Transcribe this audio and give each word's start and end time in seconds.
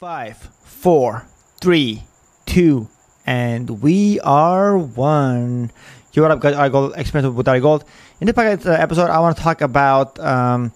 Five, 0.00 0.36
four, 0.62 1.26
three, 1.60 2.04
two, 2.46 2.86
and 3.26 3.82
we 3.82 4.20
are 4.20 4.78
one. 4.78 5.72
You 6.12 6.22
what 6.22 6.30
up, 6.30 6.38
guys? 6.38 6.54
Ari 6.54 6.70
Gold, 6.70 6.92
Experience 6.96 7.34
with 7.34 7.48
Ari 7.48 7.58
Gold. 7.58 7.84
In 8.20 8.26
this 8.26 8.36
podcast, 8.36 8.64
uh, 8.64 8.74
episode, 8.74 9.10
I 9.10 9.18
want 9.18 9.36
to 9.36 9.42
talk 9.42 9.60
about 9.60 10.16
um, 10.20 10.70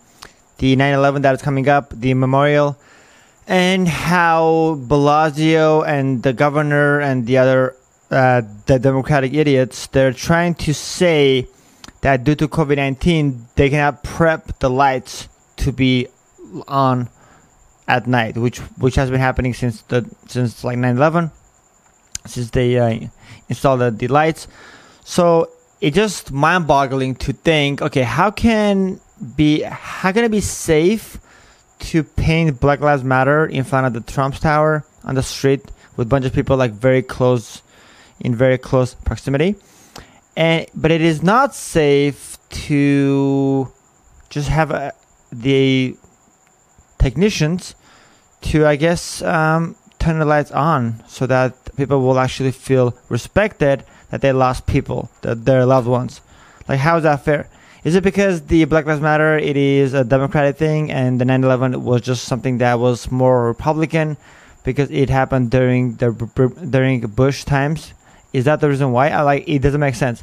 the 0.58 0.74
9/11 0.74 1.22
that 1.22 1.36
is 1.36 1.40
coming 1.40 1.68
up, 1.68 1.90
the 1.90 2.14
memorial, 2.14 2.76
and 3.46 3.86
how 3.86 4.76
Blasio 4.88 5.86
and 5.86 6.24
the 6.24 6.32
governor 6.32 6.98
and 6.98 7.24
the 7.24 7.38
other 7.38 7.76
uh, 8.10 8.42
the 8.66 8.80
Democratic 8.80 9.34
idiots 9.34 9.86
they're 9.86 10.12
trying 10.12 10.56
to 10.66 10.74
say 10.74 11.46
that 12.00 12.24
due 12.24 12.34
to 12.34 12.48
COVID-19 12.48 13.54
they 13.54 13.70
cannot 13.70 14.02
prep 14.02 14.58
the 14.58 14.68
lights 14.68 15.28
to 15.58 15.70
be 15.70 16.08
on 16.66 17.08
at 17.88 18.06
night, 18.06 18.36
which 18.36 18.58
which 18.78 18.94
has 18.94 19.10
been 19.10 19.20
happening 19.20 19.54
since 19.54 19.82
the 19.82 20.08
since 20.26 20.64
like 20.64 20.78
9/11, 20.78 21.30
since 22.26 22.50
they 22.50 22.78
uh, 22.78 23.08
installed 23.48 23.80
the, 23.80 23.90
the 23.90 24.08
lights. 24.08 24.48
So 25.04 25.50
it's 25.80 25.96
just 25.96 26.30
mind-boggling 26.30 27.16
to 27.16 27.32
think, 27.32 27.82
okay, 27.82 28.02
how 28.02 28.30
can 28.30 29.00
be 29.36 29.62
how 29.62 30.12
can 30.12 30.24
it 30.24 30.30
be 30.30 30.40
safe 30.40 31.18
to 31.80 32.04
paint 32.04 32.60
Black 32.60 32.80
Lives 32.80 33.02
Matter 33.02 33.44
in 33.44 33.64
front 33.64 33.86
of 33.86 33.92
the 33.92 34.12
Trump's 34.12 34.38
Tower 34.38 34.84
on 35.04 35.16
the 35.16 35.22
street 35.22 35.70
with 35.96 36.06
a 36.06 36.08
bunch 36.08 36.24
of 36.24 36.32
people 36.32 36.56
like 36.56 36.70
very 36.72 37.02
close, 37.02 37.62
in 38.20 38.34
very 38.34 38.58
close 38.58 38.94
proximity, 38.94 39.56
and 40.36 40.66
but 40.74 40.90
it 40.90 41.00
is 41.00 41.22
not 41.22 41.54
safe 41.54 42.38
to 42.50 43.72
just 44.30 44.48
have 44.48 44.70
a, 44.70 44.92
the 45.32 45.96
technicians 47.02 47.74
to, 48.42 48.66
I 48.66 48.76
guess, 48.76 49.22
um, 49.22 49.76
turn 49.98 50.18
the 50.18 50.24
lights 50.24 50.52
on 50.52 51.02
so 51.08 51.26
that 51.26 51.52
people 51.76 52.00
will 52.00 52.18
actually 52.18 52.52
feel 52.52 52.96
respected 53.08 53.84
that 54.10 54.20
they 54.20 54.32
lost 54.32 54.66
people, 54.66 55.10
that 55.22 55.44
their 55.44 55.64
loved 55.64 55.88
ones. 55.88 56.20
Like, 56.68 56.80
how 56.80 56.96
is 56.98 57.02
that 57.04 57.24
fair? 57.24 57.48
Is 57.84 57.96
it 57.96 58.04
because 58.04 58.42
the 58.42 58.64
Black 58.64 58.86
Lives 58.86 59.00
Matter 59.00 59.36
it 59.36 59.56
is 59.56 59.92
a 59.94 60.04
Democratic 60.04 60.56
thing 60.56 60.92
and 60.92 61.20
the 61.20 61.24
9/11 61.24 61.82
was 61.82 62.00
just 62.02 62.24
something 62.24 62.58
that 62.58 62.78
was 62.78 63.10
more 63.10 63.46
Republican 63.46 64.16
because 64.62 64.88
it 64.90 65.10
happened 65.10 65.50
during 65.50 65.96
the 65.96 66.10
during 66.70 67.00
Bush 67.00 67.44
times? 67.44 67.92
Is 68.32 68.44
that 68.44 68.60
the 68.60 68.68
reason 68.68 68.92
why? 68.92 69.08
I 69.10 69.22
like 69.22 69.48
it 69.48 69.62
doesn't 69.62 69.80
make 69.80 69.96
sense. 69.96 70.22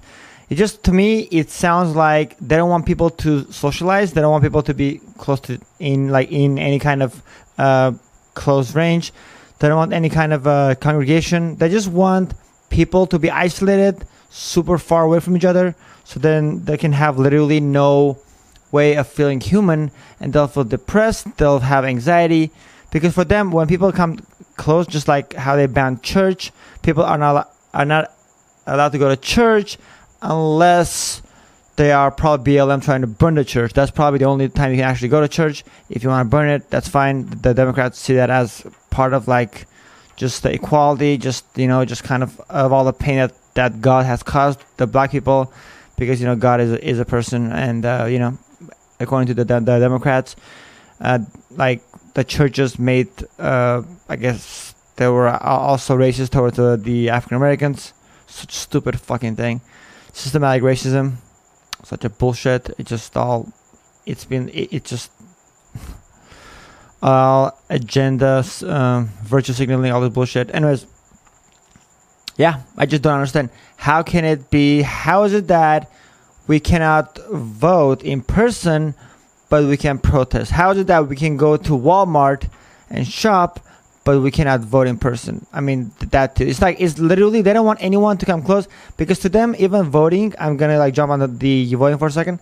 It 0.49 0.55
just 0.55 0.83
to 0.85 0.91
me 0.91 1.27
it 1.31 1.49
sounds 1.51 1.95
like 1.95 2.37
they 2.39 2.57
don't 2.57 2.69
want 2.69 2.85
people 2.85 3.09
to 3.11 3.51
socialize. 3.51 4.13
They 4.13 4.21
don't 4.21 4.31
want 4.31 4.43
people 4.43 4.63
to 4.63 4.73
be 4.73 4.99
close 5.17 5.39
to 5.41 5.59
in 5.79 6.09
like 6.09 6.31
in 6.31 6.57
any 6.57 6.79
kind 6.79 7.03
of 7.03 7.21
uh, 7.57 7.93
close 8.33 8.73
range. 8.75 9.13
They 9.59 9.67
don't 9.67 9.77
want 9.77 9.93
any 9.93 10.09
kind 10.09 10.33
of 10.33 10.47
uh, 10.47 10.75
congregation. 10.75 11.57
They 11.57 11.69
just 11.69 11.87
want 11.87 12.33
people 12.69 13.05
to 13.07 13.19
be 13.19 13.29
isolated, 13.29 14.05
super 14.29 14.77
far 14.77 15.03
away 15.03 15.19
from 15.19 15.35
each 15.35 15.45
other, 15.45 15.75
so 16.03 16.19
then 16.19 16.65
they 16.65 16.77
can 16.77 16.93
have 16.93 17.19
literally 17.19 17.59
no 17.59 18.17
way 18.71 18.95
of 18.95 19.07
feeling 19.07 19.41
human, 19.41 19.91
and 20.19 20.33
they'll 20.33 20.47
feel 20.47 20.63
depressed. 20.63 21.37
They'll 21.37 21.59
have 21.59 21.83
anxiety 21.83 22.51
because 22.91 23.13
for 23.13 23.25
them, 23.25 23.51
when 23.51 23.67
people 23.67 23.91
come 23.91 24.25
close, 24.55 24.87
just 24.87 25.07
like 25.07 25.33
how 25.33 25.55
they 25.55 25.67
banned 25.67 26.01
church, 26.01 26.51
people 26.81 27.03
are 27.03 27.17
not 27.17 27.53
are 27.73 27.85
not 27.85 28.11
allowed 28.65 28.91
to 28.93 28.97
go 28.97 29.09
to 29.09 29.17
church 29.17 29.77
unless 30.21 31.21
they 31.75 31.91
are 31.91 32.11
probably 32.11 32.55
BLM 32.55 32.83
trying 32.83 33.01
to 33.01 33.07
burn 33.07 33.35
the 33.35 33.45
church. 33.45 33.73
That's 33.73 33.91
probably 33.91 34.19
the 34.19 34.25
only 34.25 34.49
time 34.49 34.71
you 34.71 34.77
can 34.77 34.85
actually 34.85 35.07
go 35.07 35.21
to 35.21 35.27
church. 35.27 35.63
If 35.89 36.03
you 36.03 36.09
want 36.09 36.25
to 36.25 36.29
burn 36.29 36.49
it, 36.49 36.69
that's 36.69 36.89
fine. 36.89 37.25
The 37.27 37.53
Democrats 37.53 37.97
see 37.97 38.15
that 38.15 38.29
as 38.29 38.65
part 38.89 39.13
of 39.13 39.27
like 39.27 39.65
just 40.17 40.43
the 40.43 40.53
equality, 40.53 41.17
just 41.17 41.45
you 41.57 41.67
know, 41.67 41.85
just 41.85 42.03
kind 42.03 42.21
of 42.21 42.39
of 42.49 42.73
all 42.73 42.83
the 42.83 42.93
pain 42.93 43.17
that, 43.17 43.33
that 43.53 43.79
God 43.79 44.05
has 44.05 44.21
caused 44.21 44.59
the 44.75 44.85
black 44.85 45.11
people, 45.11 45.53
because 45.97 46.19
you 46.19 46.27
know 46.27 46.35
God 46.35 46.59
is 46.59 46.73
is 46.73 46.99
a 46.99 47.05
person, 47.05 47.51
and 47.53 47.85
uh, 47.85 48.05
you 48.09 48.19
know, 48.19 48.37
according 48.99 49.27
to 49.27 49.33
the 49.33 49.45
the, 49.45 49.61
the 49.61 49.79
Democrats, 49.79 50.35
uh, 50.99 51.19
like 51.51 51.81
the 52.13 52.25
churches 52.25 52.77
made, 52.77 53.07
uh, 53.39 53.83
I 54.09 54.17
guess 54.17 54.75
they 54.97 55.07
were 55.07 55.29
also 55.29 55.97
racist 55.97 56.31
towards 56.31 56.57
the, 56.57 56.75
the 56.75 57.09
African 57.09 57.37
Americans. 57.37 57.93
Such 58.27 58.53
stupid 58.53 58.99
fucking 58.99 59.37
thing, 59.37 59.61
systematic 60.19 60.63
racism 60.63 61.15
such 61.83 62.05
a 62.05 62.09
bullshit. 62.09 62.69
It 62.77 62.85
just 62.85 63.15
all, 63.15 63.51
it's 64.05 64.25
been, 64.25 64.49
it, 64.49 64.73
it 64.73 64.83
just, 64.85 65.11
all 67.01 67.57
agendas, 67.69 68.69
um, 68.69 69.09
virtue 69.23 69.53
signaling, 69.53 69.91
all 69.91 70.01
this 70.01 70.13
bullshit. 70.13 70.53
Anyways, 70.53 70.85
yeah, 72.37 72.61
I 72.77 72.85
just 72.85 73.01
don't 73.01 73.13
understand. 73.13 73.49
How 73.77 74.03
can 74.03 74.25
it 74.25 74.49
be? 74.49 74.81
How 74.81 75.23
is 75.23 75.33
it 75.33 75.47
that 75.47 75.91
we 76.47 76.59
cannot 76.59 77.19
vote 77.31 78.01
in 78.03 78.21
person, 78.21 78.95
but 79.49 79.65
we 79.65 79.77
can 79.77 79.99
protest? 79.99 80.51
How 80.51 80.71
is 80.71 80.79
it 80.79 80.87
that 80.87 81.07
we 81.07 81.15
can 81.15 81.37
go 81.37 81.57
to 81.57 81.71
Walmart 81.71 82.49
and 82.89 83.07
shop, 83.07 83.59
but 84.09 84.21
we 84.21 84.31
cannot 84.31 84.61
vote 84.61 84.87
in 84.87 84.97
person. 84.97 85.45
I 85.53 85.61
mean 85.61 85.91
that 85.99 86.35
too. 86.35 86.47
It's 86.47 86.63
like 86.63 86.77
it's 86.81 86.97
literally 86.97 87.43
they 87.43 87.53
don't 87.53 87.67
want 87.67 87.77
anyone 87.79 88.17
to 88.17 88.25
come 88.25 88.41
close 88.41 88.67
because 88.97 89.19
to 89.19 89.29
them 89.29 89.55
even 89.59 89.83
voting. 89.83 90.33
I'm 90.39 90.57
gonna 90.57 90.79
like 90.79 90.95
jump 90.95 91.11
on 91.11 91.19
the, 91.19 91.27
the 91.27 91.75
voting 91.75 91.99
for 91.99 92.07
a 92.07 92.11
second. 92.11 92.39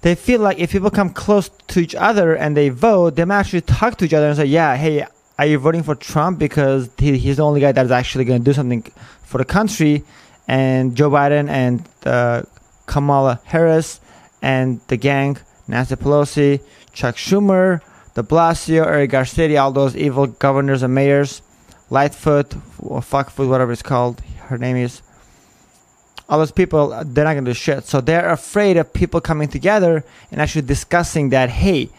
They 0.00 0.16
feel 0.16 0.40
like 0.40 0.58
if 0.58 0.72
people 0.72 0.90
come 0.90 1.10
close 1.10 1.50
to 1.68 1.78
each 1.78 1.94
other 1.94 2.34
and 2.34 2.56
they 2.56 2.68
vote, 2.70 3.14
they 3.14 3.24
might 3.24 3.38
actually 3.38 3.60
talk 3.60 3.96
to 3.98 4.06
each 4.06 4.12
other 4.12 4.26
and 4.26 4.36
say, 4.36 4.46
"Yeah, 4.46 4.74
hey, 4.74 5.06
are 5.38 5.46
you 5.46 5.60
voting 5.60 5.84
for 5.84 5.94
Trump 5.94 6.40
because 6.40 6.90
he, 6.98 7.16
he's 7.16 7.36
the 7.36 7.44
only 7.44 7.60
guy 7.60 7.70
that's 7.70 7.92
actually 7.92 8.24
gonna 8.24 8.40
do 8.40 8.52
something 8.52 8.82
for 9.22 9.38
the 9.38 9.44
country?" 9.44 10.02
And 10.48 10.96
Joe 10.96 11.10
Biden 11.10 11.48
and 11.48 11.88
uh, 12.04 12.42
Kamala 12.86 13.40
Harris 13.44 14.00
and 14.42 14.80
the 14.88 14.96
gang, 14.96 15.38
Nancy 15.68 15.94
Pelosi, 15.94 16.60
Chuck 16.92 17.14
Schumer, 17.14 17.80
de 18.14 18.22
Blasio, 18.22 18.84
Eric 18.86 19.10
Garcetti, 19.10 19.60
all 19.60 19.72
those 19.72 19.96
evil 19.96 20.26
governors 20.26 20.82
and 20.82 20.94
mayors, 20.94 21.42
Lightfoot, 21.90 22.54
or 22.78 23.00
Fuckfoot, 23.00 23.48
whatever 23.48 23.72
it's 23.72 23.82
called, 23.82 24.20
her 24.48 24.58
name 24.58 24.76
is. 24.76 25.02
All 26.28 26.38
those 26.38 26.52
people, 26.52 26.88
they're 27.04 27.24
not 27.24 27.34
to 27.34 27.50
do 27.50 27.54
shit. 27.54 27.84
So 27.84 28.00
they're 28.00 28.30
afraid 28.30 28.76
of 28.76 28.92
people 28.92 29.20
coming 29.20 29.48
together 29.48 30.04
and 30.30 30.40
actually 30.40 30.62
discussing 30.62 31.30
that, 31.30 31.50
hey, 31.50 31.90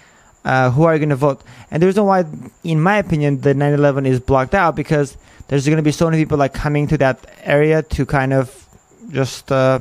uh, 0.45 0.71
who 0.71 0.83
are 0.83 0.95
you 0.95 0.99
to 1.05 1.15
vote? 1.15 1.43
And 1.69 1.81
the 1.81 1.87
reason 1.87 2.05
why, 2.05 2.25
in 2.63 2.81
my 2.81 2.97
opinion, 2.97 3.41
the 3.41 3.53
9 3.53 3.73
11 3.73 4.05
is 4.05 4.19
blocked 4.19 4.53
out 4.53 4.75
because 4.75 5.17
there's 5.47 5.65
to 5.65 5.81
be 5.81 5.91
so 5.91 6.09
many 6.09 6.21
people 6.21 6.37
like 6.37 6.53
coming 6.53 6.87
to 6.87 6.97
that 6.97 7.25
area 7.43 7.83
to 7.83 8.05
kind 8.05 8.33
of 8.33 8.67
just 9.09 9.51
uh, 9.51 9.79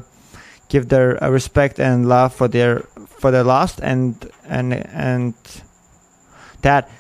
give 0.69 0.89
their 0.89 1.23
uh, 1.23 1.31
respect 1.31 1.81
and 1.81 2.09
love 2.09 2.35
for 2.35 2.49
their 2.49 2.81
for 3.07 3.31
their 3.31 3.45
lost 3.45 3.81
and 3.83 4.31
and 4.45 4.73
and 4.73 5.35
that 6.63 6.91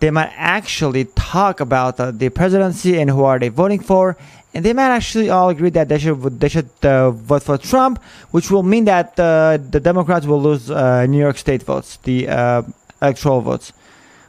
they 0.00 0.10
might 0.10 0.32
actually 0.36 1.04
talk 1.14 1.60
about 1.60 1.98
uh, 1.98 2.10
the 2.10 2.28
presidency 2.28 3.00
and 3.00 3.08
who 3.08 3.24
are 3.24 3.38
they 3.38 3.48
voting 3.48 3.80
for, 3.80 4.16
and 4.52 4.64
they 4.64 4.72
might 4.72 4.90
actually 4.90 5.30
all 5.30 5.48
agree 5.48 5.70
that 5.70 5.88
they 5.88 5.98
should 5.98 6.40
they 6.40 6.48
should 6.48 6.70
uh, 6.82 7.10
vote 7.12 7.42
for 7.42 7.56
Trump, 7.56 8.02
which 8.32 8.50
will 8.50 8.64
mean 8.64 8.84
that 8.84 9.18
uh, 9.18 9.58
the 9.70 9.80
Democrats 9.80 10.26
will 10.26 10.42
lose 10.42 10.70
uh, 10.70 11.06
New 11.06 11.18
York 11.18 11.38
State 11.38 11.62
votes, 11.62 11.98
the 12.02 12.28
uh, 12.28 12.62
electoral 13.00 13.40
votes, 13.40 13.72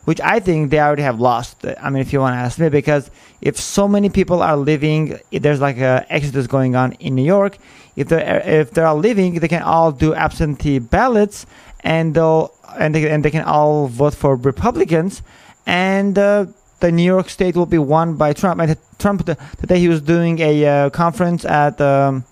which 0.06 0.20
I 0.22 0.40
think 0.40 0.70
they 0.70 0.80
already 0.80 1.04
have 1.04 1.20
lost. 1.20 1.66
I 1.66 1.90
mean, 1.90 2.02
if 2.02 2.12
you 2.12 2.20
want 2.20 2.34
to 2.34 2.40
ask 2.40 2.60
me, 2.60 2.70
because 2.70 3.10
if 3.42 3.58
so 3.58 3.88
many 3.88 4.10
people 4.10 4.42
are 4.42 4.58
living, 4.58 5.20
there's 5.32 5.62
like 5.62 5.78
a 5.78 6.06
exodus 6.10 6.48
going 6.48 6.76
on 6.76 6.94
in 6.94 7.16
New 7.16 7.26
York. 7.26 7.58
If 7.96 8.10
they 8.10 8.22
if 8.62 8.72
they 8.72 8.82
are 8.82 8.96
living, 8.96 9.40
they 9.40 9.48
can 9.48 9.62
all 9.62 9.92
do 9.92 10.14
absentee 10.14 10.80
ballots, 10.80 11.46
and 11.82 12.16
they'll 12.16 12.54
and 12.78 12.96
they, 12.96 13.10
and 13.10 13.24
they 13.24 13.32
can 13.32 13.44
all 13.44 13.88
vote 13.88 14.16
for 14.16 14.36
Republicans, 14.36 15.22
and 15.66 16.18
uh, 16.18 16.48
the 16.80 16.92
New 16.92 17.04
York 17.04 17.30
State 17.30 17.56
will 17.56 17.66
be 17.66 17.78
won 17.78 18.16
by 18.16 18.34
Trump. 18.34 18.60
And 18.60 18.78
Trump 19.00 19.26
the, 19.26 19.38
day 19.66 19.80
he 19.80 19.88
was 19.88 20.02
doing 20.02 20.40
a 20.40 20.66
uh, 20.66 20.90
conference 20.90 21.46
at 21.46 21.80
um, 21.80 22.26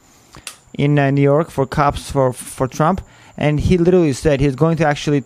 in 0.73 0.97
uh, 0.97 1.11
New 1.11 1.21
York 1.21 1.49
for 1.49 1.65
cops 1.65 2.11
for 2.11 2.33
for 2.33 2.67
Trump, 2.67 3.01
and 3.37 3.59
he 3.59 3.77
literally 3.77 4.13
said 4.13 4.39
he's 4.39 4.55
going 4.55 4.77
to 4.77 4.85
actually 4.85 5.23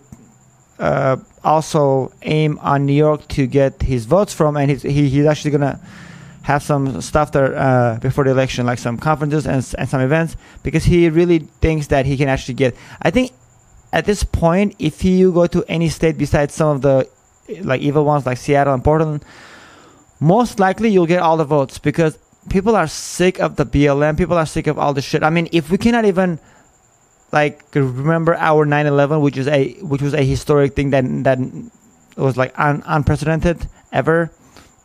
uh, 0.79 1.17
also 1.45 2.11
aim 2.23 2.59
on 2.61 2.85
New 2.85 2.93
York 2.93 3.27
to 3.29 3.47
get 3.47 3.83
his 3.83 4.05
votes 4.05 4.33
from, 4.33 4.57
and 4.57 4.71
he's 4.71 4.81
he, 4.81 5.09
he's 5.09 5.25
actually 5.25 5.51
gonna 5.51 5.79
have 6.43 6.61
some 6.61 7.01
stuff 7.01 7.31
there 7.31 7.55
uh, 7.55 7.97
before 7.99 8.23
the 8.23 8.31
election, 8.31 8.65
like 8.65 8.79
some 8.79 8.97
conferences 8.97 9.47
and, 9.47 9.65
and 9.77 9.89
some 9.89 10.01
events, 10.01 10.35
because 10.63 10.83
he 10.83 11.09
really 11.09 11.39
thinks 11.39 11.87
that 11.87 12.05
he 12.05 12.17
can 12.17 12.27
actually 12.27 12.53
get. 12.53 12.75
I 13.01 13.11
think 13.11 13.31
at 13.93 14.05
this 14.05 14.23
point, 14.23 14.75
if 14.79 15.03
you 15.05 15.31
go 15.31 15.47
to 15.47 15.63
any 15.67 15.89
state 15.89 16.17
besides 16.17 16.53
some 16.53 16.69
of 16.75 16.81
the 16.81 17.07
like 17.61 17.81
evil 17.81 18.03
ones 18.03 18.25
like 18.25 18.37
Seattle 18.37 18.73
and 18.73 18.83
Portland, 18.83 19.23
most 20.19 20.59
likely 20.59 20.89
you'll 20.89 21.05
get 21.05 21.21
all 21.21 21.37
the 21.37 21.45
votes 21.45 21.77
because 21.77 22.17
people 22.49 22.75
are 22.75 22.87
sick 22.87 23.39
of 23.39 23.55
the 23.55 23.65
BLM. 23.65 24.17
People 24.17 24.37
are 24.37 24.45
sick 24.45 24.67
of 24.67 24.77
all 24.77 24.93
the 24.93 25.01
shit. 25.01 25.23
I 25.23 25.29
mean, 25.29 25.47
if 25.51 25.69
we 25.69 25.77
cannot 25.77 26.05
even 26.05 26.39
like 27.31 27.63
remember 27.73 28.35
our 28.35 28.65
9/11, 28.65 29.21
which 29.21 29.37
is 29.37 29.47
a 29.47 29.73
which 29.81 30.01
was 30.01 30.13
a 30.13 30.23
historic 30.23 30.75
thing 30.75 30.91
that 30.91 31.03
that 31.23 31.39
was 32.17 32.37
like 32.37 32.57
un, 32.57 32.83
unprecedented 32.85 33.67
ever. 33.91 34.31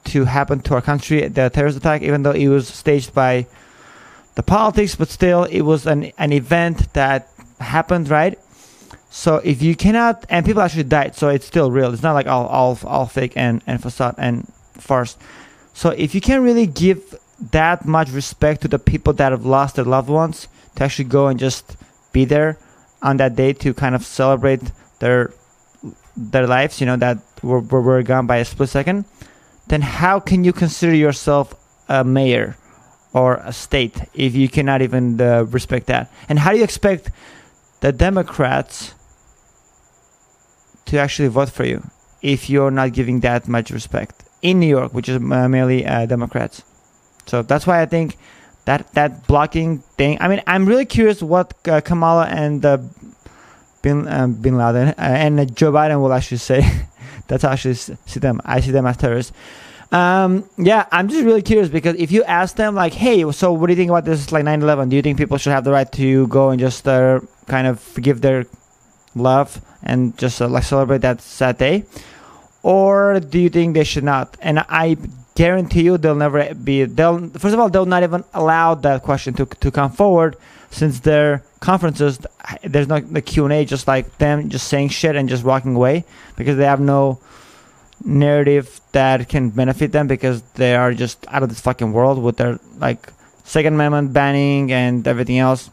to 0.05 0.25
happen 0.25 0.61
to 0.61 0.75
our 0.75 0.81
country, 0.81 1.29
the 1.29 1.51
terrorist 1.51 1.77
attack, 1.77 2.03
even 2.03 2.23
though 2.23 2.33
it 2.33 2.49
was 2.49 2.69
staged 2.69 3.15
by 3.15 3.47
the 4.35 4.43
politics, 4.43 4.95
but 4.97 5.09
still 5.09 5.45
it 5.45 5.63
was 5.63 5.87
an, 5.87 6.11
an 6.19 6.33
event 6.33 6.93
that 6.95 7.29
happened, 7.61 8.09
right? 8.09 8.39
So 9.11 9.37
if 9.45 9.61
you 9.61 9.75
cannot, 9.75 10.25
and 10.29 10.47
people 10.47 10.63
actually 10.63 10.85
died, 10.85 11.17
so 11.17 11.29
it's 11.29 11.47
still 11.47 11.71
real. 11.71 11.93
It's 11.93 12.03
not 12.03 12.15
like 12.15 12.27
all 12.27 12.47
all 12.47 12.79
all 12.85 13.07
fake 13.07 13.33
and 13.37 13.63
and 13.67 13.83
facade 13.83 14.15
and 14.19 14.51
farce. 14.75 15.17
So 15.75 15.91
if 15.91 16.15
you 16.15 16.21
can't 16.21 16.43
really 16.43 16.67
give 16.67 17.15
that 17.51 17.85
much 17.87 18.11
respect 18.11 18.63
to 18.63 18.69
the 18.69 18.79
people 18.79 19.13
that 19.15 19.33
have 19.33 19.45
lost 19.45 19.77
their 19.77 19.85
loved 19.85 20.09
ones, 20.09 20.49
to 20.77 20.85
actually 20.85 21.07
go 21.07 21.27
and 21.27 21.39
just 21.39 21.77
be 22.13 22.25
there 22.25 22.59
on 23.03 23.17
that 23.19 23.37
day 23.37 23.53
to 23.53 23.75
kind 23.75 23.95
of 23.95 24.05
celebrate 24.05 24.73
their 24.99 25.33
their 26.17 26.47
lives, 26.47 26.81
you 26.81 26.87
know, 26.87 26.97
that 26.97 27.19
were, 27.43 27.61
were, 27.61 28.03
gone 28.03 28.27
by 28.27 28.37
a 28.37 28.45
split 28.45 28.69
second, 28.69 29.05
then 29.69 29.81
how 29.81 30.21
can 30.21 30.45
you 30.45 30.53
consider 30.53 30.95
yourself 30.95 31.55
a 31.89 32.05
mayor 32.05 32.57
or 33.13 33.37
a 33.37 33.53
state 33.53 34.03
if 34.13 34.35
you 34.35 34.49
cannot 34.49 34.83
even 34.83 35.21
uh, 35.21 35.45
respect 35.45 35.87
that? 35.87 36.13
And 36.29 36.41
how 36.41 36.53
do 36.53 36.59
you 36.59 36.65
expect 36.65 37.11
the 37.81 37.93
Democrats 37.93 38.95
to 40.87 40.99
actually 40.99 41.29
vote 41.29 41.51
for 41.51 41.65
you 41.65 41.89
if 42.21 42.51
you're 42.51 42.71
not 42.71 42.93
giving 42.93 43.21
that 43.21 43.49
much 43.49 43.71
respect 43.71 44.25
in 44.43 44.61
New 44.61 44.67
York, 44.67 44.93
which 44.93 45.09
is 45.09 45.21
mainly 45.21 45.87
uh, 45.87 46.07
Democrats? 46.07 46.63
So 47.27 47.43
that's 47.43 47.67
why 47.67 47.81
I 47.81 47.87
think 47.87 48.19
that 48.65 48.93
that 48.95 49.27
blocking 49.27 49.79
thing. 49.97 50.19
I 50.21 50.29
mean, 50.29 50.43
I'm 50.47 50.67
really 50.67 50.87
curious 50.87 51.23
what 51.23 51.55
uh, 51.69 51.81
Kamala 51.81 52.27
and 52.27 52.65
uh, 52.65 52.79
Bin 53.83 54.05
Bin 54.41 54.57
Laden 54.57 54.89
uh, 54.89 54.95
and 54.99 55.57
Joe 55.57 55.73
Biden 55.73 56.01
will 56.01 56.13
actually 56.13 56.39
say. 56.39 56.63
that's 57.31 57.45
how 57.45 57.51
I 57.51 57.53
actually 57.53 57.75
see 57.75 58.21
them. 58.21 58.41
I 58.45 58.61
see 58.61 58.73
them 58.73 58.87
as 58.87 58.97
terrorists. 58.97 59.33
Um, 59.93 60.49
yeah, 60.57 60.87
I'm 60.93 61.09
just 61.09 61.25
really 61.25 61.43
curious 61.43 61.69
because 61.69 61.97
if 61.97 62.13
you 62.13 62.23
ask 62.25 62.57
them 62.57 62.75
like, 62.75 62.93
"Hey, 62.93 63.29
so 63.33 63.53
what 63.53 63.67
do 63.67 63.73
you 63.73 63.77
think 63.77 63.91
about 63.91 64.05
this 64.05 64.31
like 64.31 64.45
9/11? 64.45 64.91
Do 64.91 64.97
you 64.97 65.03
think 65.03 65.19
people 65.19 65.39
should 65.39 65.53
have 65.53 65.65
the 65.65 65.73
right 65.73 65.91
to 65.93 66.27
go 66.29 66.51
and 66.51 66.61
just 66.61 66.87
uh, 66.87 67.21
kind 67.47 67.67
of 67.67 67.83
give 68.01 68.21
their 68.21 68.47
love 69.15 69.61
and 69.83 70.17
just 70.19 70.41
uh, 70.41 70.49
like 70.49 70.63
celebrate 70.65 71.03
that 71.03 71.21
sad 71.21 71.59
day, 71.59 71.85
or 72.63 73.19
do 73.19 73.39
you 73.39 73.49
think 73.49 73.75
they 73.75 73.85
should 73.85 74.05
not?" 74.05 74.37
And 74.41 74.61
I 74.69 74.97
guarantee 75.41 75.85
you, 75.89 75.97
they'll 75.97 76.23
never 76.27 76.55
be. 76.55 76.85
They'll 76.85 77.19
first 77.43 77.55
of 77.55 77.61
all, 77.61 77.71
they'll 77.71 77.93
not 77.97 78.03
even 78.03 78.23
allow 78.35 78.75
that 78.87 79.03
question 79.03 79.33
to 79.35 79.45
to 79.65 79.69
come 79.71 79.91
forward 79.91 80.37
since 80.71 81.01
their 81.01 81.43
conferences 81.61 82.19
there's 82.63 82.89
no 82.89 83.01
the 83.01 83.23
Q 83.23 83.45
and 83.47 83.53
A, 83.53 83.65
just 83.65 83.89
like 83.89 84.07
them 84.19 84.49
just 84.49 84.69
saying 84.69 84.89
shit 84.91 85.17
and 85.17 85.29
just 85.29 85.45
walking 85.45 85.75
away 85.75 86.05
because 86.37 86.57
they 86.59 86.69
have 86.75 86.81
no 86.81 87.19
narrative 88.05 88.81
that 88.93 89.29
can 89.29 89.51
benefit 89.51 89.93
them 89.93 90.07
because 90.07 90.43
they 90.61 90.75
are 90.75 90.93
just 90.93 91.17
out 91.29 91.43
of 91.43 91.49
this 91.49 91.61
fucking 91.61 91.93
world 91.93 92.23
with 92.23 92.37
their 92.37 92.59
like 92.79 93.13
Second 93.45 93.75
Amendment 93.75 94.13
banning 94.13 94.73
and 94.73 95.09
everything 95.09 95.39
else. 95.39 95.71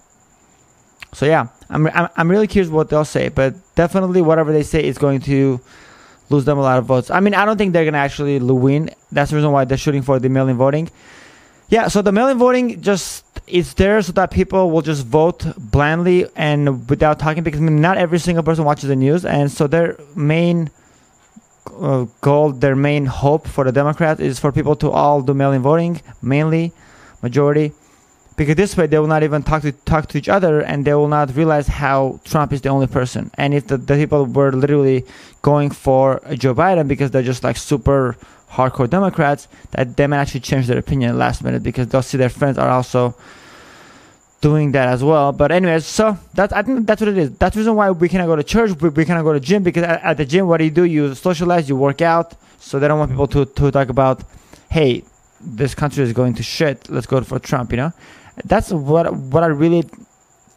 So 1.13 1.25
yeah, 1.25 1.47
I'm 1.69 1.87
I'm, 1.87 2.07
I'm 2.17 2.31
really 2.31 2.47
curious 2.47 2.71
what 2.71 2.89
they'll 2.89 3.11
say, 3.17 3.27
but 3.29 3.53
definitely 3.75 4.21
whatever 4.21 4.51
they 4.53 4.63
say 4.63 4.83
is 4.83 4.97
going 4.97 5.21
to 5.31 5.59
lose 6.29 6.45
them 6.45 6.57
a 6.57 6.61
lot 6.61 6.77
of 6.77 6.85
votes. 6.85 7.09
I 7.09 7.19
mean, 7.19 7.33
I 7.33 7.45
don't 7.45 7.57
think 7.57 7.73
they're 7.73 7.85
gonna 7.85 7.97
actually 7.97 8.39
win. 8.39 8.89
That's 9.11 9.31
the 9.31 9.37
reason 9.37 9.51
why 9.51 9.65
they're 9.65 9.77
shooting 9.77 10.01
for 10.01 10.19
the 10.19 10.29
mail-in 10.29 10.57
voting. 10.57 10.89
Yeah, 11.69 11.89
so 11.89 12.01
the 12.01 12.11
mail-in 12.11 12.37
voting 12.37 12.81
just 12.81 13.25
is 13.45 13.73
there 13.73 14.01
so 14.01 14.11
that 14.13 14.31
people 14.31 14.71
will 14.71 14.81
just 14.81 15.05
vote 15.05 15.45
blindly 15.57 16.27
and 16.35 16.89
without 16.89 17.19
talking 17.19 17.43
because 17.43 17.59
I 17.59 17.63
mean, 17.63 17.81
not 17.81 17.97
every 17.97 18.19
single 18.19 18.43
person 18.43 18.63
watches 18.63 18.89
the 18.89 18.95
news, 18.95 19.25
and 19.25 19.51
so 19.51 19.67
their 19.67 19.97
main 20.15 20.69
uh, 21.79 22.05
goal, 22.21 22.51
their 22.51 22.75
main 22.75 23.05
hope 23.05 23.47
for 23.47 23.63
the 23.63 23.71
Democrats 23.71 24.19
is 24.19 24.39
for 24.39 24.51
people 24.51 24.75
to 24.77 24.91
all 24.91 25.21
do 25.21 25.33
mail-in 25.33 25.61
voting, 25.61 26.01
mainly 26.21 26.71
majority, 27.21 27.73
because 28.37 28.55
this 28.55 28.77
way 28.77 28.85
they 28.87 28.99
will 28.99 29.07
not 29.07 29.23
even 29.23 29.43
talk 29.43 29.63
to 29.63 29.71
talk 29.71 30.07
to 30.09 30.17
each 30.17 30.29
other, 30.29 30.61
and 30.61 30.85
they 30.85 30.93
will 30.93 31.09
not 31.09 31.35
realize 31.35 31.67
how 31.67 32.19
Trump 32.23 32.53
is 32.53 32.61
the 32.61 32.69
only 32.69 32.87
person. 32.87 33.31
And 33.33 33.53
if 33.53 33.67
the, 33.67 33.77
the 33.77 33.95
people 33.95 34.25
were 34.25 34.51
literally 34.53 35.05
going 35.41 35.71
for 35.71 36.21
Joe 36.35 36.55
Biden 36.55 36.87
because 36.87 37.11
they're 37.11 37.23
just 37.23 37.43
like 37.43 37.57
super 37.57 38.15
hardcore 38.51 38.89
Democrats, 38.89 39.47
that 39.71 39.97
they 39.97 40.07
might 40.07 40.19
actually 40.19 40.39
change 40.39 40.67
their 40.67 40.77
opinion 40.77 41.17
last 41.17 41.43
minute 41.43 41.63
because 41.63 41.87
they'll 41.87 42.01
see 42.03 42.17
their 42.17 42.29
friends 42.29 42.57
are 42.57 42.69
also 42.69 43.15
doing 44.39 44.71
that 44.71 44.87
as 44.87 45.03
well. 45.03 45.31
But 45.31 45.51
anyways, 45.51 45.85
so 45.85 46.17
that's 46.35 46.53
I 46.53 46.61
think 46.61 46.85
that's 46.85 47.01
what 47.01 47.09
it 47.09 47.17
is. 47.17 47.31
That's 47.37 47.55
the 47.55 47.61
reason 47.61 47.75
why 47.75 47.89
we 47.89 48.07
cannot 48.07 48.27
go 48.27 48.35
to 48.35 48.43
church. 48.43 48.71
We, 48.79 48.89
we 48.89 49.03
cannot 49.03 49.23
go 49.23 49.33
to 49.33 49.39
gym 49.39 49.63
because 49.63 49.83
at, 49.83 50.03
at, 50.03 50.17
the 50.17 50.25
gym, 50.25 50.47
what 50.47 50.57
do 50.57 50.65
you 50.65 50.71
do? 50.71 50.83
You 50.83 51.15
socialize, 51.15 51.67
you 51.67 51.75
work 51.75 52.01
out. 52.01 52.35
So 52.59 52.79
they 52.79 52.87
don't 52.87 52.99
want 52.99 53.11
people 53.11 53.27
to 53.29 53.45
to 53.45 53.71
talk 53.71 53.89
about, 53.89 54.23
hey, 54.69 55.03
this 55.41 55.73
country 55.73 56.03
is 56.03 56.13
going 56.13 56.33
to 56.35 56.43
shit. 56.43 56.89
Let's 56.89 57.07
go 57.07 57.21
for 57.21 57.39
Trump. 57.39 57.71
You 57.71 57.77
know, 57.77 57.93
that's 58.45 58.71
what 58.71 59.13
what 59.13 59.43
I 59.43 59.47
really 59.47 59.83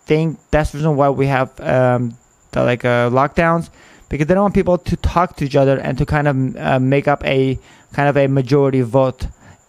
think. 0.06 0.38
That's 0.50 0.72
the 0.72 0.78
reason 0.78 0.96
why 0.96 1.10
we 1.10 1.26
have 1.26 1.58
um, 1.60 2.16
the, 2.52 2.64
like 2.64 2.84
uh, 2.84 3.10
lockdowns 3.10 3.70
because 4.08 4.26
they 4.26 4.34
don't 4.34 4.42
want 4.42 4.54
people 4.54 4.76
to 4.76 4.96
talk 4.96 5.36
to 5.36 5.44
each 5.44 5.56
other 5.56 5.78
and 5.78 5.96
to 5.96 6.04
kind 6.04 6.28
of 6.28 6.56
uh, 6.56 6.78
make 6.78 7.08
up 7.08 7.24
a 7.24 7.58
kind 7.92 8.08
of 8.08 8.16
a 8.16 8.26
majority 8.26 8.82
vote 8.82 9.26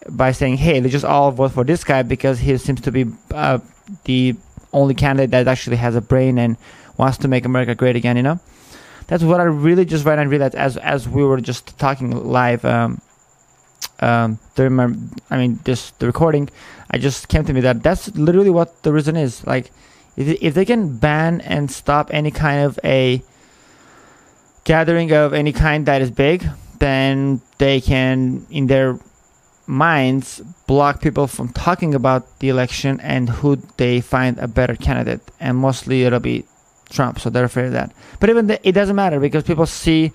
by 0.10 0.32
saying, 0.32 0.58
"Hey, 0.58 0.82
let's 0.82 0.92
just 0.92 1.06
all 1.06 1.32
vote 1.32 1.52
for 1.52 1.64
this 1.64 1.84
guy 1.84 2.02
because 2.04 2.40
he 2.40 2.58
seems 2.58 2.82
to 2.82 2.92
be 2.92 3.06
uh, 3.32 3.60
the 4.06 4.36
only 4.74 4.94
candidate 4.94 5.32
that 5.32 5.48
actually 5.48 5.78
has 5.78 5.96
a 5.96 6.02
brain 6.02 6.38
and 6.38 6.58
wants 6.98 7.18
to 7.20 7.28
make 7.28 7.46
America 7.46 7.76
great 7.76 7.96
again." 7.96 8.18
You 8.18 8.24
know, 8.24 8.40
that's 9.08 9.24
what 9.24 9.40
I 9.40 9.44
really 9.44 9.86
just 9.86 10.06
right 10.06 10.20
and 10.20 10.30
realized 10.30 10.56
as 10.56 10.76
as 10.78 11.08
we 11.08 11.24
were 11.24 11.40
just 11.40 11.78
talking 11.78 12.12
live. 12.12 12.66
Um, 12.66 13.02
um, 14.02 14.40
during 14.56 14.74
my, 14.74 14.94
I 15.30 15.38
mean, 15.38 15.60
just 15.64 16.00
the 16.00 16.08
recording, 16.08 16.50
I 16.90 16.98
just 16.98 17.28
came 17.28 17.46
to 17.46 17.54
me 17.54 17.62
that 17.62 17.84
that's 17.84 18.14
literally 18.16 18.50
what 18.50 18.84
the 18.84 18.92
reason 18.92 19.16
is. 19.16 19.46
Like, 19.46 19.72
if 20.18 20.42
if 20.42 20.54
they 20.54 20.66
can 20.66 20.98
ban 20.98 21.42
and 21.42 21.72
stop 21.72 22.10
any 22.12 22.32
kind 22.32 22.66
of 22.66 22.80
a 22.84 23.22
gathering 24.64 25.12
of 25.12 25.34
any 25.34 25.54
kind 25.54 25.86
that 25.86 26.02
is 26.02 26.12
big, 26.12 26.48
then 26.80 27.42
they 27.58 27.80
can, 27.80 28.46
in 28.50 28.68
their 28.68 29.00
minds, 29.68 30.42
block 30.68 31.02
people 31.02 31.28
from 31.28 31.50
talking 31.50 31.96
about 31.96 32.40
the 32.40 32.50
election 32.50 33.00
and 33.00 33.30
who 33.30 33.56
they 33.78 34.02
find 34.02 34.38
a 34.40 34.48
better 34.48 34.76
candidate. 34.76 35.22
And 35.40 35.58
mostly 35.58 36.04
it'll 36.04 36.20
be 36.20 36.46
Trump, 36.90 37.20
so 37.20 37.30
they're 37.30 37.46
afraid 37.46 37.68
of 37.68 37.72
that. 37.72 37.94
But 38.20 38.30
even 38.30 38.48
the, 38.48 38.68
it 38.68 38.74
doesn't 38.74 38.96
matter 38.96 39.20
because 39.20 39.44
people 39.44 39.66
see 39.66 40.12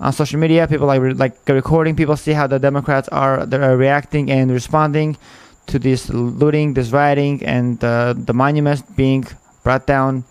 on 0.00 0.12
social 0.12 0.40
media, 0.40 0.66
people 0.66 0.86
like 0.86 1.00
like 1.16 1.36
recording, 1.48 1.96
people 1.96 2.16
see 2.16 2.32
how 2.32 2.46
the 2.46 2.58
Democrats 2.58 3.08
are 3.08 3.46
they're 3.46 3.76
reacting 3.76 4.30
and 4.30 4.50
responding 4.50 5.16
to 5.66 5.78
this 5.78 6.10
looting, 6.10 6.74
this 6.74 6.90
rioting, 6.90 7.42
and 7.44 7.82
uh, 7.82 8.14
the 8.16 8.34
monuments 8.34 8.82
being 8.82 9.24
brought 9.62 9.86
down 9.86 10.24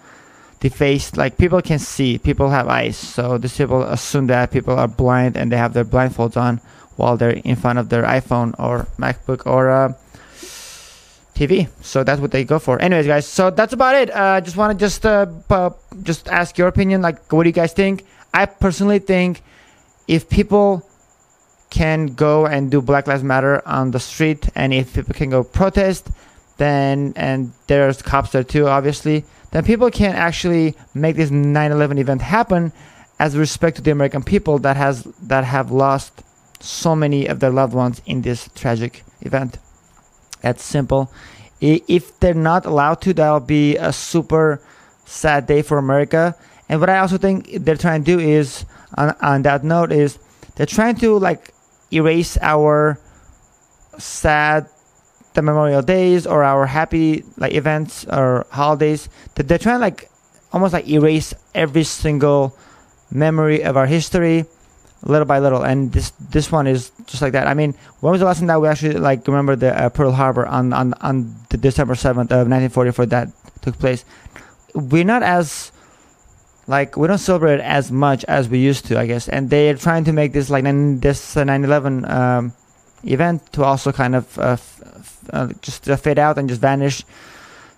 defaced. 0.60 1.18
Like 1.18 1.38
people 1.38 1.62
can 1.62 1.80
see, 1.80 2.18
people 2.18 2.50
have 2.50 2.68
eyes. 2.68 2.98
So 2.98 3.38
these 3.38 3.56
people 3.56 3.84
assume 3.84 4.28
that 4.28 4.52
people 4.52 4.78
are 4.78 4.88
blind 4.88 5.38
and 5.38 5.52
they 5.52 5.58
have 5.58 5.74
their 5.74 5.86
blindfolds 5.86 6.38
on 6.38 6.62
while 6.96 7.18
they're 7.18 7.42
in 7.44 7.56
front 7.56 7.80
of 7.80 7.90
their 7.90 8.04
iPhone 8.04 8.54
or 8.60 8.88
MacBook 8.98 9.46
or 9.46 9.70
uh, 9.70 9.94
TV. 11.36 11.68
So 11.82 12.04
that's 12.04 12.22
what 12.22 12.32
they 12.32 12.44
go 12.44 12.60
for. 12.60 12.82
Anyways, 12.82 13.08
guys, 13.08 13.28
so 13.28 13.50
that's 13.50 13.74
about 13.74 13.96
it. 13.96 14.12
I 14.12 14.38
uh, 14.38 14.42
just 14.42 14.56
want 14.56 14.78
to 14.78 14.86
just 14.86 15.06
uh, 15.06 15.26
just 16.04 16.28
ask 16.30 16.58
your 16.58 16.68
opinion. 16.68 17.02
Like, 17.02 17.32
what 17.32 17.44
do 17.44 17.50
you 17.50 17.54
guys 17.54 17.74
think? 17.74 18.06
I 18.34 18.46
personally 18.46 19.00
think 19.00 19.42
if 20.08 20.30
people 20.30 20.88
can 21.70 22.08
go 22.08 22.46
and 22.46 22.70
do 22.70 22.82
Black 22.82 23.08
Lives 23.08 23.24
Matter 23.24 23.62
on 23.68 23.92
the 23.92 24.00
street, 24.00 24.50
and 24.56 24.74
if 24.74 24.94
people 24.94 25.14
can 25.14 25.30
go 25.30 25.44
protest, 25.44 26.10
then 26.58 27.14
and 27.16 27.52
there's 27.68 28.02
cops 28.02 28.32
there 28.32 28.44
too, 28.44 28.68
obviously 28.68 29.26
then 29.52 29.64
people 29.64 29.90
can 29.90 30.14
actually 30.16 30.76
make 30.94 31.16
this 31.16 31.30
9/11 31.30 32.00
event 32.00 32.22
happen 32.22 32.72
as 33.20 33.38
respect 33.38 33.76
to 33.78 33.82
the 33.82 33.92
American 33.92 34.24
people 34.24 34.58
that 34.60 34.76
has 34.78 35.04
that 35.22 35.44
have 35.44 35.72
lost 35.72 36.24
so 36.60 36.96
many 36.96 37.28
of 37.28 37.40
their 37.40 37.52
loved 37.52 37.74
ones 37.74 38.02
in 38.06 38.22
this 38.22 38.50
tragic 38.56 39.04
event. 39.22 39.58
That's 40.42 40.64
simple. 40.64 41.12
If 41.62 42.20
they're 42.20 42.34
not 42.34 42.66
allowed 42.66 43.02
to, 43.02 43.14
that'll 43.14 43.40
be 43.40 43.78
a 43.78 43.94
super 43.94 44.60
sad 45.06 45.48
day 45.48 45.62
for 45.62 45.78
America. 45.78 46.36
And 46.68 46.80
what 46.80 46.90
I 46.90 47.00
also 47.00 47.18
think 47.18 47.50
they're 47.64 47.78
trying 47.78 48.04
to 48.04 48.18
do 48.18 48.20
is, 48.20 48.66
on, 48.96 49.16
on 49.22 49.42
that 49.44 49.64
note, 49.64 49.92
is 49.92 50.20
they're 50.56 50.66
trying 50.66 50.96
to 50.98 51.18
like 51.18 51.54
erase 51.92 52.38
our 52.42 53.00
sad 53.98 54.68
the 55.34 55.42
Memorial 55.42 55.82
Days 55.82 56.28
or 56.28 56.44
our 56.44 56.66
happy 56.66 57.24
like 57.38 57.54
events 57.54 58.06
or 58.06 58.46
holidays. 58.52 59.10
That 59.36 59.48
they're 59.48 59.58
trying 59.58 59.76
to 59.76 59.82
like 59.82 60.10
almost 60.52 60.74
like 60.74 60.88
erase 60.88 61.34
every 61.54 61.84
single 61.84 62.56
memory 63.12 63.64
of 63.64 63.78
our 63.78 63.88
history 63.88 64.46
little 65.04 65.26
by 65.26 65.40
little. 65.40 65.64
And 65.64 65.92
this 65.92 66.12
this 66.20 66.52
one 66.52 66.68
is 66.68 66.92
just 67.06 67.22
like 67.22 67.34
that. 67.34 67.48
I 67.48 67.54
mean 67.54 67.74
when 68.00 68.12
was 68.12 68.20
the 68.20 68.26
last 68.26 68.40
time 68.40 68.48
that 68.48 68.62
we 68.62 68.68
actually 68.68 68.96
like 68.96 69.28
remember 69.28 69.56
the 69.56 69.74
uh, 69.74 69.90
pearl 69.90 70.12
harbor 70.12 70.46
on 70.46 70.74
on 70.74 70.94
on 71.02 71.36
the 71.50 71.58
december 71.58 71.96
7th 71.96 72.32
of 72.32 72.48
1944 72.48 73.06
that 73.08 73.30
took 73.62 73.78
place? 73.80 74.06
We're 74.74 75.04
not 75.04 75.24
as 75.24 75.72
like 76.68 76.96
we 76.96 77.08
don't 77.08 77.18
celebrate 77.18 77.60
as 77.60 77.92
much 77.92 78.24
as 78.26 78.48
we 78.48 78.58
used 78.58 78.86
to 78.86 78.98
i 78.98 79.06
guess 79.06 79.28
and 79.28 79.50
they're 79.50 79.76
trying 79.76 80.04
to 80.04 80.14
make 80.14 80.34
this 80.34 80.50
like 80.50 80.64
this 80.64 81.36
9-11 81.36 82.10
um, 82.10 82.54
event 83.04 83.52
to 83.54 83.64
also 83.64 83.92
kind 83.92 84.16
of 84.16 84.38
uh, 84.40 84.54
f- 84.54 85.24
uh, 85.32 85.48
just 85.62 85.90
uh, 85.90 85.96
fade 85.96 86.20
out 86.20 86.38
and 86.38 86.50
just 86.50 86.62
vanish. 86.62 87.04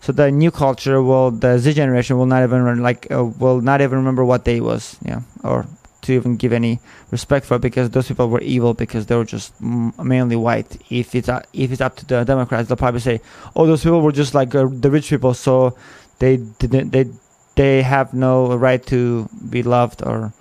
So 0.02 0.12
the 0.12 0.32
new 0.32 0.52
culture 0.52 1.02
will, 1.02 1.32
the 1.32 1.58
Z 1.58 1.74
generation 1.74 2.18
will 2.18 2.28
not 2.28 2.44
even 2.44 2.82
like 2.82 3.08
uh, 3.12 3.26
will 3.26 3.62
not 3.62 3.82
even 3.82 3.98
remember 3.98 4.24
what 4.24 4.46
day 4.46 4.60
was, 4.62 4.98
yeah, 5.04 5.22
or 5.44 5.66
to 6.04 6.14
even 6.14 6.36
give 6.36 6.54
any 6.54 6.80
respect 7.10 7.46
for 7.46 7.56
it 7.56 7.62
because 7.62 7.90
those 7.90 8.08
people 8.08 8.30
were 8.30 8.42
evil 8.42 8.76
because 8.76 9.08
they 9.08 9.16
were 9.16 9.26
just 9.26 9.60
mainly 9.60 10.36
white. 10.36 10.78
If 10.92 11.16
it's 11.16 11.28
uh, 11.28 11.42
if 11.54 11.72
it's 11.72 11.82
up 11.82 11.96
to 11.98 12.06
the 12.06 12.24
Democrats, 12.24 12.68
they'll 12.68 12.78
probably 12.78 13.00
say, 13.00 13.20
"Oh, 13.56 13.66
those 13.66 13.84
people 13.84 14.02
were 14.02 14.12
just 14.12 14.36
like 14.36 14.54
uh, 14.54 14.68
the 14.70 14.92
rich 14.92 15.10
people, 15.10 15.34
so 15.34 15.76
they 16.20 16.38
didn't 16.38 16.92
they 16.92 17.06
they 17.56 17.82
have 17.82 18.14
no 18.14 18.56
right 18.56 18.86
to 18.88 19.30
be 19.50 19.64
loved 19.64 20.04
or 20.06 20.34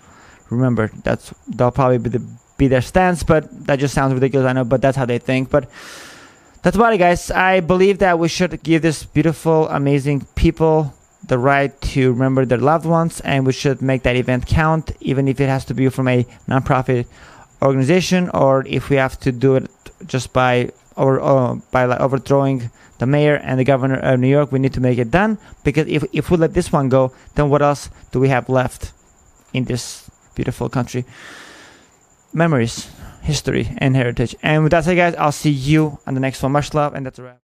remembered." 0.50 0.92
That's 1.02 1.33
they'll 1.49 1.71
probably 1.71 1.99
be 1.99 2.11
the 2.11 2.23
be 2.56 2.68
their 2.68 2.83
stance, 2.83 3.23
but 3.23 3.49
that 3.66 3.78
just 3.80 3.94
sounds 3.94 4.14
ridiculous. 4.14 4.49
I 4.49 4.52
know, 4.52 4.64
but 4.64 4.80
that's 4.80 4.97
how 4.97 5.06
they 5.06 5.18
think. 5.18 5.50
But 5.50 5.68
that's 6.62 6.76
about 6.76 6.92
it, 6.92 6.99
guys. 6.99 7.30
I 7.30 7.61
believe 7.61 7.99
that 7.99 8.18
we 8.18 8.28
should 8.28 8.62
give 8.62 8.83
this 8.83 9.04
beautiful, 9.04 9.68
amazing 9.68 10.26
people 10.35 10.94
the 11.26 11.38
right 11.38 11.78
to 11.80 12.12
remember 12.12 12.44
their 12.44 12.59
loved 12.59 12.87
ones, 12.87 13.21
and 13.21 13.47
we 13.47 13.52
should 13.52 13.80
make 13.83 14.02
that 14.02 14.16
event 14.16 14.47
count, 14.47 14.92
even 15.00 15.26
if 15.26 15.40
it 15.40 15.49
has 15.49 15.64
to 15.64 15.75
be 15.75 15.88
from 15.88 16.06
a 16.06 16.26
nonprofit 16.49 17.06
organization, 17.62 18.30
or 18.35 18.64
if 18.66 18.90
we 18.90 18.97
have 18.97 19.18
to 19.21 19.33
do 19.33 19.56
it 19.56 19.71
just 20.06 20.33
by 20.33 20.71
or 20.97 21.21
uh, 21.21 21.55
by 21.71 21.85
like 21.85 22.01
overthrowing 22.01 22.71
the 22.99 23.07
mayor 23.07 23.37
and 23.37 23.59
the 23.59 23.65
governor 23.65 23.99
of 23.99 24.21
New 24.21 24.29
York. 24.29 24.53
We 24.53 24.59
need 24.59 24.75
to 24.75 24.81
make 24.81 24.99
it 24.99 25.11
done 25.11 25.39
because 25.63 25.87
if 25.89 26.05
if 26.13 26.31
we 26.31 26.37
let 26.37 26.55
this 26.55 26.73
one 26.73 26.89
go, 26.89 27.13
then 27.35 27.51
what 27.51 27.63
else 27.63 27.91
do 28.13 28.21
we 28.21 28.29
have 28.29 28.49
left 28.49 28.93
in 29.53 29.65
this 29.65 30.11
beautiful 30.35 30.69
country? 30.69 31.05
Memories, 32.33 32.91
history, 33.23 33.71
and 33.79 33.95
heritage. 33.95 34.35
And 34.43 34.65
with 34.65 34.73
that 34.73 34.85
said, 34.85 34.97
guys, 34.97 35.15
I'll 35.17 35.33
see 35.33 35.51
you 35.51 35.99
on 36.07 36.15
the 36.15 36.21
next 36.21 36.43
one. 36.43 36.53
Much 36.53 36.75
love, 36.75 36.95
and 36.95 37.07
that's 37.07 37.19
a 37.19 37.23
wrap. 37.23 37.44